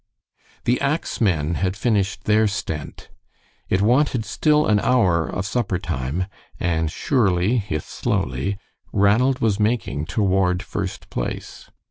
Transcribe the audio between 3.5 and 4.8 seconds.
It wanted still an